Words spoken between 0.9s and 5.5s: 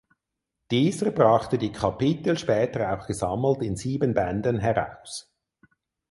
brachte die Kapitel später auch gesammelt in sieben Bänden heraus.